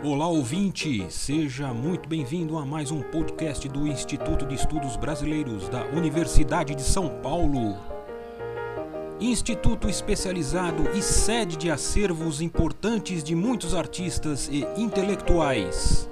Olá 0.00 0.28
ouvinte, 0.28 1.04
seja 1.10 1.74
muito 1.74 2.08
bem-vindo 2.08 2.56
a 2.56 2.64
mais 2.64 2.92
um 2.92 3.02
podcast 3.02 3.68
do 3.68 3.84
Instituto 3.84 4.46
de 4.46 4.54
Estudos 4.54 4.96
Brasileiros 4.96 5.68
da 5.68 5.84
Universidade 5.86 6.72
de 6.76 6.82
São 6.82 7.20
Paulo. 7.20 7.76
Instituto 9.20 9.88
especializado 9.88 10.88
e 10.96 11.02
sede 11.02 11.56
de 11.56 11.68
acervos 11.68 12.40
importantes 12.40 13.24
de 13.24 13.34
muitos 13.34 13.74
artistas 13.74 14.48
e 14.52 14.64
intelectuais. 14.80 16.08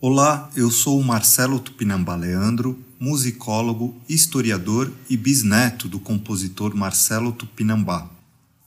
Olá, 0.00 0.50
eu 0.56 0.70
sou 0.70 0.98
o 0.98 1.04
Marcelo 1.04 1.60
Tupinambá 1.60 2.16
Leandro, 2.16 2.78
musicólogo, 2.98 3.94
historiador 4.08 4.90
e 5.10 5.16
bisneto 5.16 5.90
do 5.90 6.00
compositor 6.00 6.74
Marcelo 6.74 7.32
Tupinambá. 7.32 8.19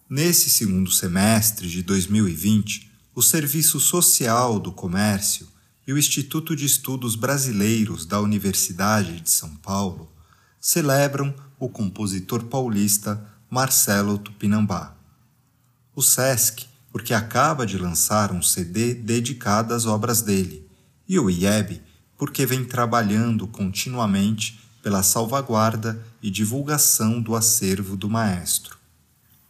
Nesse 0.09 0.49
segundo 0.49 0.91
semestre 0.91 1.69
de 1.69 1.81
2020, 1.81 2.91
o 3.15 3.21
Serviço 3.21 3.79
Social 3.79 4.59
do 4.59 4.69
Comércio 4.69 5.47
e 5.87 5.93
o 5.93 5.97
Instituto 5.97 6.57
de 6.57 6.65
Estudos 6.65 7.15
Brasileiros 7.15 8.05
da 8.05 8.19
Universidade 8.19 9.21
de 9.21 9.29
São 9.29 9.55
Paulo 9.55 10.11
celebram 10.59 11.33
o 11.57 11.69
compositor 11.69 12.43
paulista 12.43 13.25
Marcelo 13.49 14.17
Tupinambá. 14.17 14.93
O 15.95 16.01
SESC, 16.01 16.65
porque 16.91 17.13
acaba 17.13 17.65
de 17.65 17.77
lançar 17.77 18.33
um 18.33 18.41
CD 18.41 18.93
dedicado 18.93 19.73
às 19.73 19.85
obras 19.85 20.21
dele, 20.21 20.67
e 21.07 21.17
o 21.17 21.29
IEB, 21.29 21.81
porque 22.17 22.45
vem 22.45 22.65
trabalhando 22.65 23.47
continuamente 23.47 24.59
pela 24.81 25.01
salvaguarda 25.01 26.05
e 26.21 26.29
divulgação 26.29 27.21
do 27.21 27.35
acervo 27.35 27.95
do 27.95 28.09
maestro. 28.09 28.82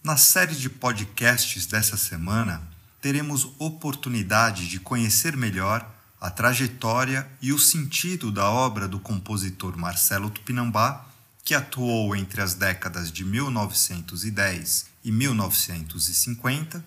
Na 0.04 0.18
série 0.18 0.54
de 0.54 0.70
podcasts 0.70 1.66
dessa 1.66 1.96
semana, 1.96 2.62
teremos 3.02 3.54
oportunidade 3.58 4.68
de 4.68 4.78
conhecer 4.78 5.38
melhor 5.38 5.90
a 6.20 6.30
trajetória 6.30 7.26
e 7.42 7.54
o 7.54 7.58
sentido 7.58 8.30
da 8.30 8.50
obra 8.50 8.86
do 8.86 9.00
compositor 9.00 9.78
Marcelo 9.78 10.30
Tupinambá, 10.30 11.06
que 11.42 11.56
atuou 11.56 12.14
entre 12.18 12.42
as 12.42 12.54
décadas 12.54 13.10
de 13.10 13.23
1910 13.23 14.88
e 15.06 15.10
1950 15.10 16.84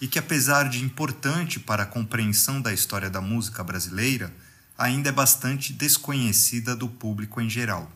e 0.00 0.06
que, 0.06 0.20
apesar 0.20 0.68
de 0.68 0.84
importante 0.84 1.58
para 1.58 1.82
a 1.82 1.86
compreensão 1.86 2.62
da 2.62 2.72
história 2.72 3.10
da 3.10 3.20
música 3.20 3.64
brasileira, 3.64 4.32
ainda 4.78 5.08
é 5.08 5.12
bastante 5.12 5.72
desconhecida 5.72 6.76
do 6.76 6.88
público 6.88 7.40
em 7.40 7.50
geral. 7.50 7.90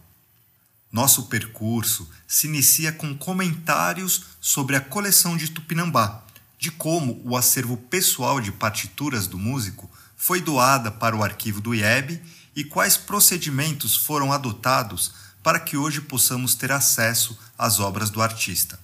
Nosso 0.94 1.24
percurso 1.24 2.08
se 2.24 2.46
inicia 2.46 2.92
com 2.92 3.18
comentários 3.18 4.26
sobre 4.40 4.76
a 4.76 4.80
coleção 4.80 5.36
de 5.36 5.50
Tupinambá, 5.50 6.22
de 6.56 6.70
como 6.70 7.20
o 7.24 7.36
acervo 7.36 7.76
pessoal 7.76 8.40
de 8.40 8.52
partituras 8.52 9.26
do 9.26 9.36
músico 9.36 9.90
foi 10.16 10.40
doada 10.40 10.92
para 10.92 11.16
o 11.16 11.24
arquivo 11.24 11.60
do 11.60 11.74
IEB 11.74 12.22
e 12.54 12.62
quais 12.62 12.96
procedimentos 12.96 13.96
foram 13.96 14.32
adotados 14.32 15.12
para 15.42 15.58
que 15.58 15.76
hoje 15.76 16.00
possamos 16.00 16.54
ter 16.54 16.70
acesso 16.70 17.36
às 17.58 17.80
obras 17.80 18.08
do 18.08 18.22
artista. 18.22 18.78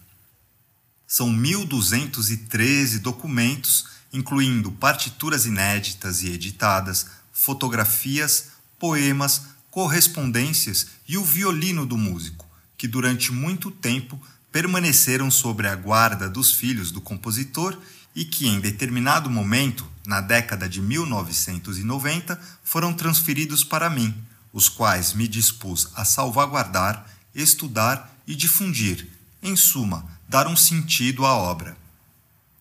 São 1.06 1.28
1.213 1.33 2.98
documentos, 2.98 3.86
incluindo 4.12 4.72
partituras 4.72 5.47
inéditas 5.47 6.25
e 6.25 6.31
editadas, 6.33 7.06
fotografias, 7.33 8.48
poemas, 8.81 9.42
correspondências 9.70 10.88
e 11.08 11.16
o 11.16 11.24
violino 11.24 11.86
do 11.86 11.96
músico, 11.96 12.46
que 12.76 12.88
durante 12.88 13.32
muito 13.32 13.70
tempo 13.70 14.20
permaneceram 14.50 15.30
sobre 15.30 15.68
a 15.68 15.76
guarda 15.76 16.28
dos 16.28 16.52
filhos 16.52 16.90
do 16.90 17.00
compositor 17.00 17.78
e 18.14 18.24
que, 18.24 18.48
em 18.48 18.58
determinado 18.58 19.30
momento, 19.30 19.86
na 20.04 20.20
década 20.20 20.68
de 20.68 20.80
1990, 20.80 22.41
foram 22.64 22.92
transferidos 22.92 23.62
para 23.62 23.88
mim, 23.88 24.14
os 24.53 24.69
quais 24.69 25.12
me 25.12 25.28
dispus 25.28 25.88
a 25.94 26.04
salvaguardar, 26.04 27.06
estudar 27.34 28.12
e 28.26 28.34
difundir, 28.34 29.08
em 29.42 29.54
suma, 29.54 30.04
dar 30.28 30.48
um 30.48 30.56
sentido 30.56 31.25
à 31.25 31.34
obra. 31.34 31.76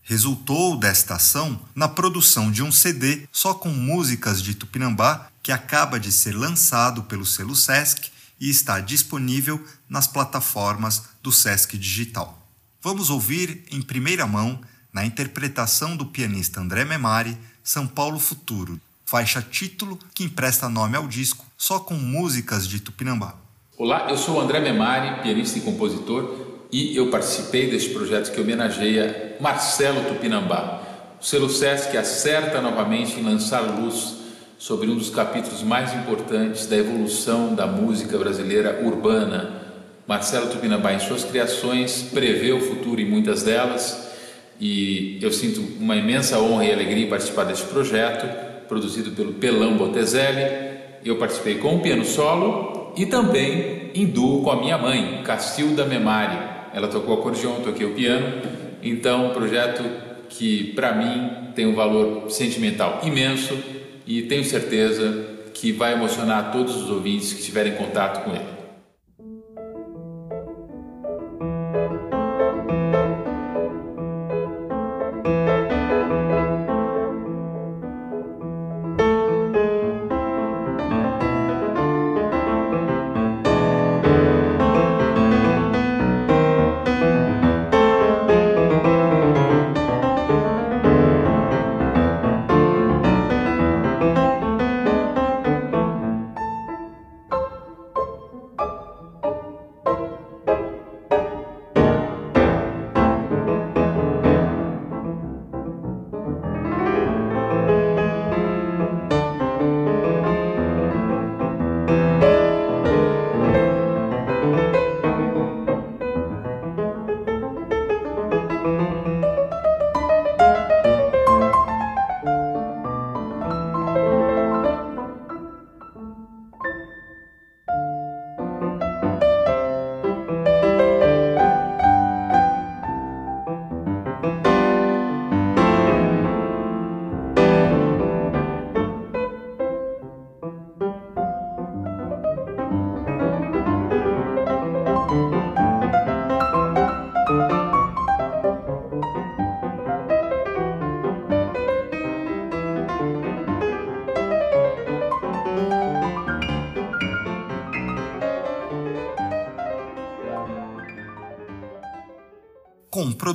Resultou 0.09 0.75
desta 0.75 1.18
ação 1.18 1.59
na 1.75 1.88
produção 1.88 2.52
de 2.52 2.64
um 2.64 2.72
CD 2.72 3.28
só 3.31 3.53
com 3.53 3.70
músicas 3.70 4.42
de 4.42 4.56
Tupinambá 4.56 5.28
que 5.44 5.52
acaba 5.52 6.00
de 6.00 6.12
ser 6.12 6.36
lançado 6.36 7.03
pelo 7.03 7.24
selo 7.24 7.56
Sesc 7.56 8.09
e 8.40 8.50
está 8.50 8.80
disponível 8.80 9.64
nas 9.88 10.08
plataformas 10.08 11.03
do 11.22 11.31
Sesc 11.31 11.78
Digital. 11.78 12.44
Vamos 12.81 13.12
ouvir 13.12 13.64
em 13.70 13.84
primeira 13.84 14.25
mão, 14.25 14.59
na 14.92 15.06
interpretação 15.06 15.96
do 15.96 16.08
pianista 16.08 16.59
André 16.59 16.86
Memari, 16.86 17.38
São 17.64 17.86
Paulo 17.86 18.18
Futuro, 18.18 18.81
faixa 19.06 19.44
título 19.44 20.00
que 20.16 20.24
empresta 20.24 20.68
nome 20.68 20.97
ao 20.97 21.08
disco, 21.08 21.46
só 21.56 21.80
com 21.80 21.94
músicas 21.94 22.68
de 22.68 22.80
Tupinambá. 22.80 23.36
Olá, 23.78 24.08
eu 24.09 24.18
sou 24.18 24.41
André 24.41 24.59
Memari, 24.59 25.22
pianista 25.22 25.59
e 25.59 25.62
compositor, 25.62 26.66
e 26.72 26.97
eu 26.97 27.12
participei 27.12 27.70
deste 27.70 27.91
projeto 27.91 28.34
que 28.34 28.41
homenageia 28.41 29.28
Marcelo 29.40 30.04
Tupinambá. 30.04 30.82
O 31.22 31.24
selo 31.24 31.50
Sesc 31.50 31.96
acerta 31.96 32.62
novamente 32.62 33.20
em 33.20 33.24
lançar 33.24 33.62
luz 33.62 34.18
sobre 34.58 34.90
um 34.90 34.96
dos 34.96 35.10
capítulos 35.10 35.64
mais 35.64 35.94
importantes 35.94 36.66
da 36.66 36.76
evolução 36.76 37.56
da 37.56 37.66
música 37.66 38.18
brasileira 38.18 38.82
urbana. 38.84 39.62
Marcelo 40.06 40.48
Tupinambá, 40.48 40.94
em 40.94 41.00
suas 41.00 41.24
criações, 41.24 42.02
prevê 42.14 42.52
o 42.52 42.60
futuro 42.60 43.00
em 43.00 43.06
muitas 43.06 43.44
delas 43.44 44.10
e 44.60 45.18
eu 45.22 45.32
sinto 45.32 45.62
uma 45.80 45.96
imensa 45.96 46.38
honra 46.40 46.66
e 46.66 46.74
alegria 46.74 47.06
em 47.06 47.10
participar 47.10 47.46
deste 47.46 47.66
projeto, 47.68 48.28
produzido 48.68 49.12
pelo 49.12 49.34
Pelão 49.34 49.78
Botezelli. 49.78 50.78
Eu 51.06 51.16
participei 51.16 51.60
com 51.60 51.78
o 51.78 51.80
piano 51.80 52.04
solo 52.04 52.94
e 52.98 53.06
também 53.06 53.92
em 53.96 54.06
duo 54.06 54.44
com 54.44 54.52
a 54.52 54.58
minha 54.58 54.78
mãe, 54.78 55.22
Castilda 55.24 55.86
Memari. 55.86 56.38
Ela 56.74 56.90
tocou 56.90 57.14
acordeão, 57.18 57.56
eu 57.56 57.64
toquei 57.64 57.86
o 57.86 57.94
piano. 57.94 58.69
Então, 58.81 59.28
um 59.28 59.34
projeto 59.34 59.84
que 60.29 60.73
para 60.73 60.94
mim 60.94 61.51
tem 61.56 61.66
um 61.66 61.75
valor 61.75 62.29
sentimental 62.29 63.01
imenso 63.03 63.57
e 64.06 64.23
tenho 64.23 64.44
certeza 64.44 65.25
que 65.53 65.72
vai 65.72 65.94
emocionar 65.94 66.51
todos 66.51 66.75
os 66.75 66.90
ouvintes 66.90 67.34
que 67.34 67.44
tiverem 67.44 67.73
contato 67.73 68.23
com 68.23 68.31
ele. 68.31 68.59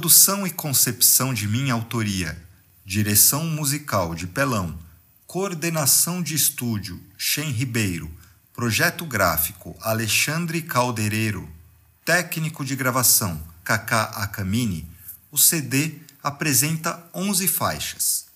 Produção 0.04 0.46
e 0.46 0.50
concepção 0.50 1.32
de 1.32 1.48
minha 1.48 1.72
autoria, 1.72 2.38
direção 2.84 3.46
musical 3.46 4.14
de 4.14 4.26
Pelão, 4.26 4.78
coordenação 5.26 6.22
de 6.22 6.34
estúdio 6.34 7.02
Shen 7.16 7.50
Ribeiro, 7.50 8.10
projeto 8.52 9.06
gráfico 9.06 9.74
Alexandre 9.80 10.60
Caldereiro, 10.60 11.50
técnico 12.04 12.66
de 12.66 12.76
gravação 12.76 13.42
Kaká 13.64 14.02
Akamini, 14.02 14.86
o 15.30 15.38
CD 15.38 15.94
apresenta 16.22 17.02
11 17.14 17.48
faixas. 17.48 18.26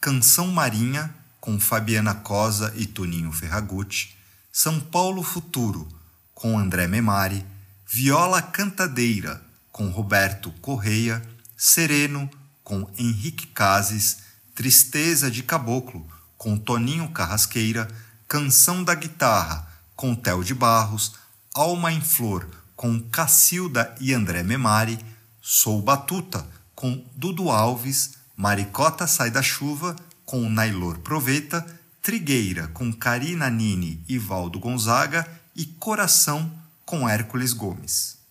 Canção 0.00 0.46
Marinha, 0.46 1.12
com 1.40 1.58
Fabiana 1.58 2.14
Cosa 2.14 2.72
e 2.76 2.86
Toninho 2.86 3.32
Ferragutti, 3.32 4.16
São 4.52 4.78
Paulo 4.78 5.24
Futuro, 5.24 5.88
com 6.32 6.56
André 6.56 6.86
Memari, 6.86 7.44
Viola 7.84 8.40
Cantadeira, 8.40 9.42
com 9.74 9.88
Roberto 9.88 10.52
Correia, 10.60 11.20
Sereno, 11.56 12.30
com 12.62 12.88
Henrique 12.96 13.48
Cases, 13.48 14.18
Tristeza 14.54 15.28
de 15.28 15.42
Caboclo, 15.42 16.06
com 16.38 16.56
Toninho 16.56 17.08
Carrasqueira, 17.08 17.88
Canção 18.28 18.84
da 18.84 18.94
Guitarra, 18.94 19.66
com 19.96 20.14
Tel 20.14 20.44
de 20.44 20.54
Barros, 20.54 21.14
Alma 21.52 21.92
em 21.92 22.00
Flor, 22.00 22.48
com 22.76 23.00
Cacilda 23.00 23.92
e 24.00 24.14
André 24.14 24.44
Memari, 24.44 24.96
Sou 25.42 25.82
Batuta, 25.82 26.46
com 26.76 27.04
Dudu 27.16 27.50
Alves, 27.50 28.12
Maricota 28.36 29.08
Sai 29.08 29.32
da 29.32 29.42
Chuva, 29.42 29.96
com 30.24 30.48
Nailor 30.48 30.98
Proveta, 30.98 31.66
Trigueira, 32.00 32.68
com 32.68 32.92
Karina 32.92 33.50
Nini 33.50 34.04
e 34.08 34.20
Valdo 34.20 34.60
Gonzaga, 34.60 35.28
e 35.56 35.66
Coração, 35.66 36.48
com 36.86 37.08
Hércules 37.08 37.52
Gomes. 37.52 38.23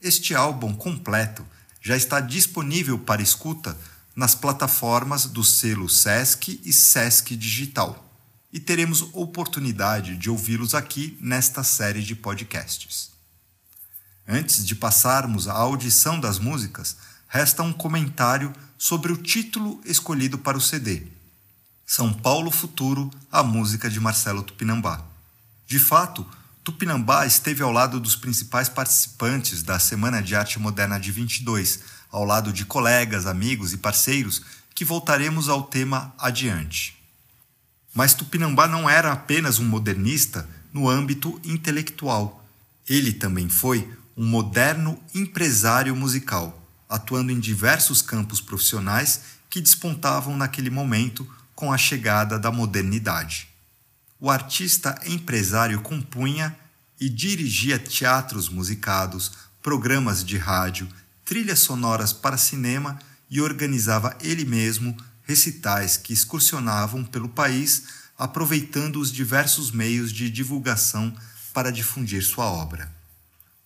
Este 0.00 0.32
álbum 0.32 0.74
completo 0.74 1.44
já 1.80 1.96
está 1.96 2.20
disponível 2.20 3.00
para 3.00 3.20
escuta 3.20 3.76
nas 4.14 4.32
plataformas 4.32 5.26
do 5.26 5.42
selo 5.42 5.88
Sesc 5.88 6.60
e 6.64 6.72
Sesc 6.72 7.34
Digital. 7.36 8.04
E 8.52 8.60
teremos 8.60 9.02
oportunidade 9.12 10.16
de 10.16 10.30
ouvi-los 10.30 10.72
aqui 10.72 11.18
nesta 11.20 11.64
série 11.64 12.02
de 12.02 12.14
podcasts. 12.14 13.10
Antes 14.26 14.64
de 14.64 14.76
passarmos 14.76 15.48
à 15.48 15.54
audição 15.54 16.20
das 16.20 16.38
músicas, 16.38 16.96
resta 17.26 17.64
um 17.64 17.72
comentário 17.72 18.52
sobre 18.78 19.12
o 19.12 19.16
título 19.16 19.80
escolhido 19.84 20.38
para 20.38 20.56
o 20.56 20.60
CD. 20.60 21.08
São 21.84 22.12
Paulo 22.12 22.52
Futuro, 22.52 23.10
a 23.32 23.42
música 23.42 23.90
de 23.90 23.98
Marcelo 23.98 24.44
Tupinambá. 24.44 25.04
De 25.66 25.78
fato, 25.78 26.24
Tupinambá 26.68 27.24
esteve 27.24 27.62
ao 27.62 27.72
lado 27.72 27.98
dos 27.98 28.14
principais 28.14 28.68
participantes 28.68 29.62
da 29.62 29.78
Semana 29.78 30.22
de 30.22 30.36
Arte 30.36 30.58
Moderna 30.58 31.00
de 31.00 31.10
22, 31.10 31.80
ao 32.12 32.26
lado 32.26 32.52
de 32.52 32.66
colegas, 32.66 33.24
amigos 33.24 33.72
e 33.72 33.78
parceiros 33.78 34.42
que 34.74 34.84
voltaremos 34.84 35.48
ao 35.48 35.62
tema 35.62 36.12
adiante. 36.18 36.94
Mas 37.94 38.12
Tupinambá 38.12 38.68
não 38.68 38.88
era 38.88 39.10
apenas 39.10 39.58
um 39.58 39.64
modernista 39.64 40.46
no 40.70 40.90
âmbito 40.90 41.40
intelectual. 41.42 42.46
Ele 42.86 43.14
também 43.14 43.48
foi 43.48 43.90
um 44.14 44.26
moderno 44.26 45.00
empresário 45.14 45.96
musical, 45.96 46.68
atuando 46.86 47.32
em 47.32 47.40
diversos 47.40 48.02
campos 48.02 48.42
profissionais 48.42 49.22
que 49.48 49.62
despontavam 49.62 50.36
naquele 50.36 50.68
momento 50.68 51.26
com 51.54 51.72
a 51.72 51.78
chegada 51.78 52.38
da 52.38 52.52
modernidade 52.52 53.47
o 54.20 54.30
artista 54.30 55.00
empresário 55.06 55.80
compunha 55.80 56.56
e 57.00 57.08
dirigia 57.08 57.78
teatros 57.78 58.48
musicados, 58.48 59.32
programas 59.62 60.24
de 60.24 60.36
rádio, 60.36 60.88
trilhas 61.24 61.60
sonoras 61.60 62.12
para 62.12 62.36
cinema 62.36 62.98
e 63.30 63.40
organizava 63.40 64.16
ele 64.20 64.44
mesmo 64.44 64.96
recitais 65.22 65.96
que 65.96 66.12
excursionavam 66.12 67.04
pelo 67.04 67.28
país, 67.28 67.84
aproveitando 68.18 68.98
os 68.98 69.12
diversos 69.12 69.70
meios 69.70 70.10
de 70.12 70.30
divulgação 70.30 71.14
para 71.52 71.70
difundir 71.70 72.24
sua 72.24 72.46
obra. 72.46 72.90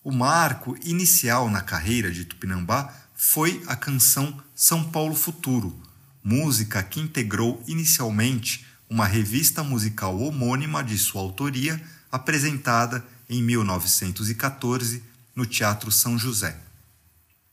O 0.05 0.10
marco 0.10 0.76
inicial 0.82 1.48
na 1.48 1.60
carreira 1.60 2.10
de 2.10 2.25
Tupinambá 2.25 2.93
foi 3.14 3.62
a 3.69 3.76
canção 3.76 4.43
São 4.55 4.90
Paulo 4.90 5.14
Futuro, 5.14 5.81
música 6.22 6.82
que 6.82 7.00
integrou 7.00 7.62
inicialmente 7.69 8.66
uma 8.92 9.06
revista 9.06 9.64
musical 9.64 10.20
homônima 10.20 10.84
de 10.84 10.98
sua 10.98 11.22
autoria, 11.22 11.82
apresentada 12.10 13.02
em 13.26 13.42
1914 13.42 15.02
no 15.34 15.46
Teatro 15.46 15.90
São 15.90 16.18
José. 16.18 16.54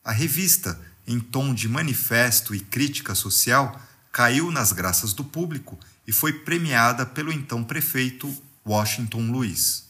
A 0.03 0.11
revista, 0.11 0.77
em 1.07 1.17
tom 1.17 1.53
de 1.53 1.69
manifesto 1.69 2.53
e 2.53 2.59
crítica 2.59 3.15
social, 3.15 3.81
caiu 4.11 4.51
nas 4.51 4.73
graças 4.73 5.13
do 5.13 5.23
público 5.23 5.79
e 6.05 6.11
foi 6.11 6.33
premiada 6.33 7.05
pelo 7.05 7.31
então 7.31 7.63
prefeito 7.63 8.35
Washington 8.67 9.31
Luiz. 9.31 9.85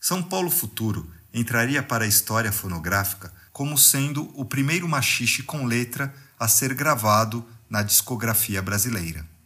São 0.00 0.20
Paulo 0.20 0.50
Futuro 0.50 1.08
entraria 1.32 1.80
para 1.80 2.06
a 2.06 2.08
história 2.08 2.50
fonográfica 2.50 3.32
como 3.52 3.78
sendo 3.78 4.32
o 4.34 4.44
primeiro 4.44 4.88
machixe 4.88 5.44
com 5.44 5.64
letra 5.64 6.12
a 6.40 6.48
ser 6.48 6.74
gravado 6.74 7.46
na 7.70 7.84
discografia 7.84 8.60
brasileira. 8.60 9.37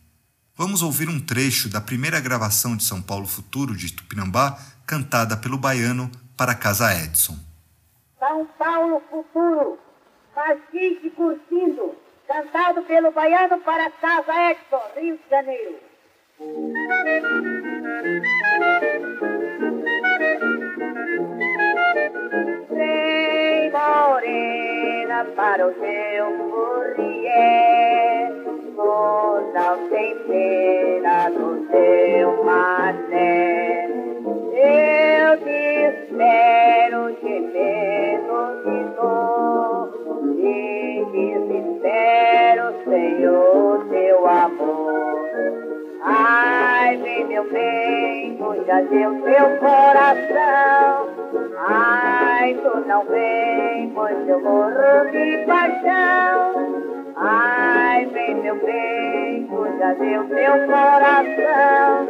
Vamos 0.54 0.82
ouvir 0.82 1.08
um 1.08 1.18
trecho 1.18 1.70
da 1.70 1.80
primeira 1.80 2.20
gravação 2.20 2.76
de 2.76 2.84
São 2.84 3.00
Paulo 3.00 3.26
Futuro 3.26 3.74
de 3.74 3.90
Tupinambá, 3.90 4.58
cantada 4.86 5.34
pelo 5.34 5.56
baiano 5.56 6.10
para 6.36 6.54
Casa 6.54 6.92
Edson. 6.94 7.38
São 8.18 8.46
Paulo 8.58 9.02
Futuro, 9.08 9.78
fasciste 10.34 11.08
curtindo, 11.16 11.94
cantado 12.28 12.82
pelo 12.82 13.10
baiano 13.12 13.58
para 13.62 13.90
Casa 13.92 14.50
Edson, 14.50 14.82
Rio 14.94 15.16
de 15.16 15.30
Janeiro. 15.30 15.76
Vem 22.68 23.70
morena 23.72 25.24
para 25.34 25.66
o 25.66 25.72
seu 25.72 26.36
morrier 26.36 27.92
seu 31.72 32.44
mané. 32.44 33.88
Eu 34.52 35.38
te 35.38 35.60
espero 35.88 37.16
gemendo 37.22 38.38
de 38.64 38.78
dor 38.94 39.88
e 40.38 41.04
desespero, 41.12 42.64
Senhor, 42.84 43.86
teu 43.88 44.26
amor. 44.28 45.22
Ai, 46.04 46.96
vem 46.98 47.24
meu 47.26 47.50
bem, 47.50 48.36
tu 48.36 48.64
já 48.66 48.80
deu 48.82 49.22
teu 49.22 49.58
coração. 49.58 51.08
Ai, 51.58 52.54
tu 52.54 52.88
não 52.88 53.04
vem, 53.06 53.90
pois 53.94 54.28
eu 54.28 54.40
morro 54.40 55.10
de 55.10 55.44
paixão. 55.46 56.81
Ai, 57.24 58.04
vem 58.06 58.42
meu 58.42 58.60
bem, 58.66 59.46
cuida 59.46 59.94
deu 59.94 60.28
teu 60.28 60.66
coração. 60.66 62.08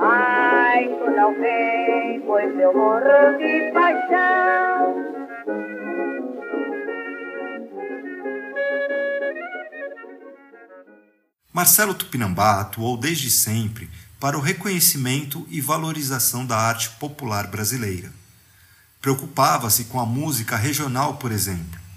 Ai, 0.00 0.88
tu 0.88 1.10
não 1.10 1.34
vem, 1.34 2.22
pois 2.22 2.58
eu 2.58 2.72
morro 2.72 3.36
de 3.36 3.70
paixão. 3.74 5.04
Marcelo 11.52 11.92
Tupinambá 11.92 12.62
atuou 12.62 12.96
desde 12.96 13.28
sempre 13.28 13.90
para 14.18 14.38
o 14.38 14.40
reconhecimento 14.40 15.46
e 15.50 15.60
valorização 15.60 16.46
da 16.46 16.56
arte 16.56 16.88
popular 16.92 17.48
brasileira. 17.48 18.10
Preocupava-se 19.02 19.84
com 19.84 20.00
a 20.00 20.06
música 20.06 20.56
regional, 20.56 21.18
por 21.18 21.32
exemplo 21.32 21.87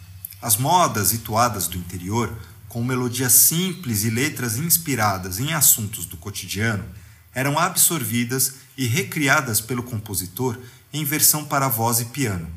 as 0.41 0.57
modas 0.57 1.11
toadas 1.19 1.67
do 1.67 1.77
interior, 1.77 2.35
com 2.67 2.83
melodias 2.83 3.33
simples 3.33 4.03
e 4.03 4.09
letras 4.09 4.57
inspiradas 4.57 5.39
em 5.39 5.53
assuntos 5.53 6.05
do 6.05 6.17
cotidiano, 6.17 6.83
eram 7.33 7.59
absorvidas 7.59 8.55
e 8.77 8.87
recriadas 8.87 9.61
pelo 9.61 9.83
compositor 9.83 10.57
em 10.91 11.05
versão 11.05 11.45
para 11.45 11.67
voz 11.67 11.99
e 11.99 12.05
piano. 12.05 12.49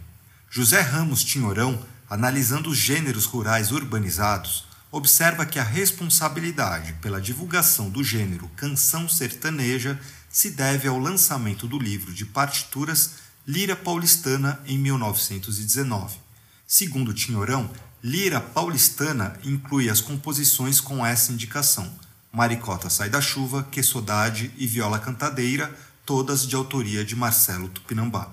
José 0.50 0.80
Ramos 0.80 1.22
Tinhorão, 1.22 1.80
analisando 2.08 2.70
os 2.70 2.78
gêneros 2.78 3.24
rurais 3.24 3.70
urbanizados, 3.70 4.66
observa 4.90 5.44
que 5.44 5.58
a 5.58 5.64
responsabilidade 5.64 6.92
pela 7.02 7.20
divulgação 7.20 7.90
do 7.90 8.02
gênero 8.02 8.48
canção 8.56 9.08
sertaneja 9.08 10.00
se 10.30 10.50
deve 10.50 10.88
ao 10.88 10.98
lançamento 10.98 11.66
do 11.66 11.78
livro 11.78 12.12
de 12.12 12.24
partituras 12.24 13.14
Lira 13.46 13.76
Paulistana 13.76 14.60
em 14.66 14.78
1919. 14.78 16.23
Segundo 16.66 17.12
Tinhorão, 17.12 17.70
lira 18.02 18.40
paulistana 18.40 19.38
inclui 19.44 19.90
as 19.90 20.00
composições 20.00 20.80
com 20.80 21.04
essa 21.04 21.32
indicação: 21.32 21.90
Maricota 22.32 22.88
Sai 22.88 23.10
da 23.10 23.20
Chuva, 23.20 23.66
Que 23.70 23.82
Saudade 23.82 24.50
e 24.56 24.66
Viola 24.66 24.98
Cantadeira, 24.98 25.74
todas 26.06 26.46
de 26.46 26.56
autoria 26.56 27.04
de 27.04 27.14
Marcelo 27.14 27.68
Tupinambá. 27.68 28.28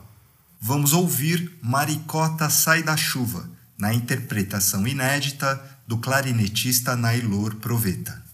Vamos 0.60 0.94
ouvir 0.94 1.58
Maricota 1.62 2.50
Sai 2.50 2.84
da 2.84 2.96
Chuva, 2.96 3.50
na 3.78 3.94
interpretação 3.94 4.88
inédita 4.88 5.62
do 5.88 5.98
clarinetista 5.98 6.96
Nailor 6.96 7.56
Proveta. 7.56 8.31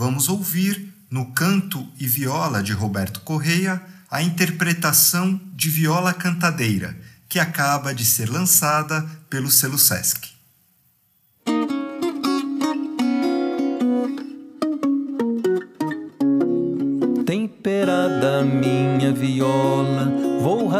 Vamos 0.00 0.30
ouvir, 0.30 0.94
no 1.10 1.30
canto 1.32 1.86
e 1.98 2.06
viola 2.06 2.62
de 2.62 2.72
Roberto 2.72 3.20
Correia, 3.20 3.82
a 4.10 4.22
interpretação 4.22 5.38
de 5.54 5.68
viola 5.68 6.14
cantadeira, 6.14 6.98
que 7.28 7.38
acaba 7.38 7.92
de 7.94 8.06
ser 8.06 8.30
lançada 8.30 9.02
pelo 9.28 9.50
selo 9.50 9.78
Sesc. 9.78 10.19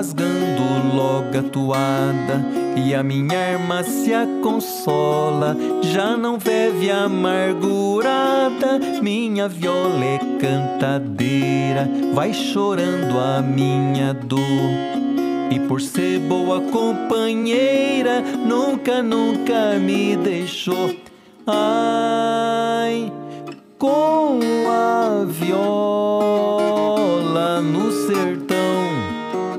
Rasgando 0.00 0.96
logo 0.96 1.38
a 1.38 1.42
toada 1.42 2.42
e 2.74 2.94
a 2.94 3.02
minha 3.02 3.38
arma 3.38 3.82
se 3.82 4.14
aconsola, 4.14 5.54
já 5.82 6.16
não 6.16 6.38
vive 6.38 6.90
amargurada. 6.90 8.78
Minha 9.02 9.46
viola 9.46 10.02
é 10.02 10.18
cantadeira, 10.40 11.86
vai 12.14 12.32
chorando 12.32 13.18
a 13.18 13.42
minha 13.42 14.14
dor. 14.14 14.40
E 15.50 15.60
por 15.68 15.82
ser 15.82 16.18
boa 16.20 16.62
companheira, 16.62 18.22
nunca, 18.22 19.02
nunca 19.02 19.78
me 19.78 20.16
deixou. 20.16 20.96
Ai, 21.46 23.12
com 23.78 24.40
a 24.66 25.26
viola 25.26 26.30
no 27.60 27.92
sertão, 27.92 28.39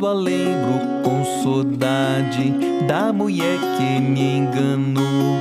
Quando 0.00 0.06
a 0.06 0.12
lembro 0.14 1.02
com 1.04 1.22
saudade 1.42 2.54
da 2.88 3.12
mulher 3.12 3.58
que 3.76 4.00
me 4.00 4.38
enganou, 4.38 5.36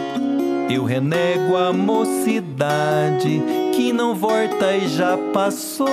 eu 0.70 0.84
renego 0.84 1.56
a 1.56 1.72
mocidade 1.72 3.42
que 3.74 3.94
não 3.94 4.14
volta 4.14 4.76
e 4.76 4.90
já 4.90 5.18
passou. 5.32 5.88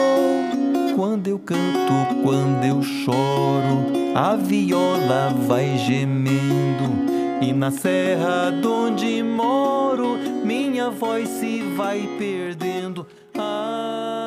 Quando 0.97 1.29
eu 1.29 1.39
canto, 1.39 2.17
quando 2.25 2.65
eu 2.65 2.83
choro, 2.83 3.87
a 4.17 4.35
viola 4.35 5.33
vai 5.47 5.79
gemendo. 5.79 7.07
E 7.41 7.53
na 7.53 7.71
serra 7.71 8.53
onde 8.65 9.23
moro, 9.23 10.19
minha 10.45 10.91
voz 10.91 11.29
se 11.29 11.63
vai 11.77 12.01
perdendo. 12.19 13.07
Ai, 13.39 14.26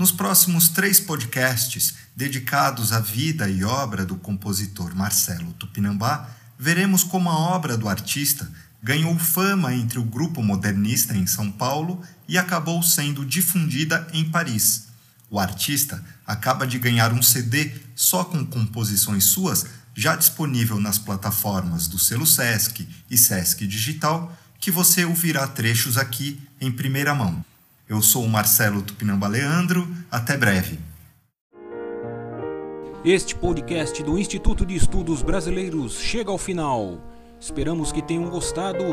Nos 0.00 0.10
próximos 0.10 0.70
três 0.70 0.98
podcasts 0.98 1.92
dedicados 2.16 2.90
à 2.90 3.00
vida 3.00 3.50
e 3.50 3.62
obra 3.64 4.02
do 4.06 4.16
compositor 4.16 4.96
Marcelo 4.96 5.52
Tupinambá, 5.52 6.26
veremos 6.58 7.04
como 7.04 7.28
a 7.28 7.38
obra 7.38 7.76
do 7.76 7.86
artista 7.86 8.50
ganhou 8.82 9.18
fama 9.18 9.74
entre 9.74 9.98
o 9.98 10.02
grupo 10.02 10.42
modernista 10.42 11.14
em 11.14 11.26
São 11.26 11.52
Paulo 11.52 12.02
e 12.26 12.38
acabou 12.38 12.82
sendo 12.82 13.26
difundida 13.26 14.08
em 14.14 14.24
Paris. 14.24 14.86
O 15.28 15.38
artista 15.38 16.02
acaba 16.26 16.66
de 16.66 16.78
ganhar 16.78 17.12
um 17.12 17.20
CD 17.20 17.70
só 17.94 18.24
com 18.24 18.42
composições 18.46 19.24
suas, 19.24 19.66
já 19.94 20.16
disponível 20.16 20.80
nas 20.80 20.98
plataformas 20.98 21.86
do 21.86 21.98
selo 21.98 22.26
Sesc 22.26 22.88
e 23.10 23.18
Sesc 23.18 23.66
Digital, 23.66 24.34
que 24.58 24.70
você 24.70 25.04
ouvirá 25.04 25.46
trechos 25.46 25.98
aqui 25.98 26.40
em 26.58 26.72
primeira 26.72 27.14
mão. 27.14 27.44
Eu 27.90 28.00
sou 28.00 28.24
o 28.24 28.28
Marcelo 28.28 28.82
Tupinamba 28.82 29.26
Leandro, 29.26 29.84
até 30.08 30.36
breve. 30.36 30.78
Este 33.04 33.34
podcast 33.34 34.00
do 34.04 34.16
Instituto 34.16 34.64
de 34.64 34.76
Estudos 34.76 35.22
Brasileiros 35.22 35.98
chega 35.98 36.30
ao 36.30 36.38
final. 36.38 37.00
Esperamos 37.40 37.90
que 37.90 38.00
tenham 38.00 38.30
gostado 38.30 38.84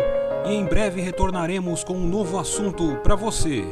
e 0.48 0.50
em 0.52 0.66
breve 0.66 1.00
retornaremos 1.00 1.84
com 1.84 1.96
um 1.96 2.08
novo 2.08 2.40
assunto 2.40 2.96
para 3.04 3.16
você. 3.16 3.64